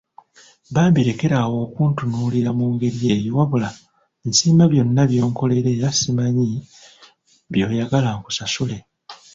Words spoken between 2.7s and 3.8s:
ngeri eyo wabula